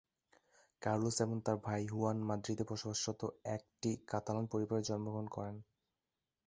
Carlos 0.81 1.17
এবং 1.21 1.37
তার 1.45 1.57
ভাই 1.63 1.81
হুয়ান 1.87 2.17
মাদ্রিদে 2.23 2.63
বসবাসরত 2.69 3.21
একটি 3.47 3.89
কাতালান 4.07 4.45
পরিবারে 4.45 4.81
জন্মগ্রহণ 4.83 5.27
করেন। 5.27 5.55